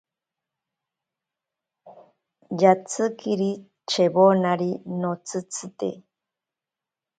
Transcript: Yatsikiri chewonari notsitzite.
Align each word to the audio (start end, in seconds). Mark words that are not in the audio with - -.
Yatsikiri 2.61 3.51
chewonari 3.89 4.71
notsitzite. 4.99 5.89